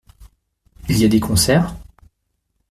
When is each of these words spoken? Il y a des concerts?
Il 0.89 0.97
y 0.97 1.05
a 1.05 1.07
des 1.07 1.19
concerts? 1.19 1.75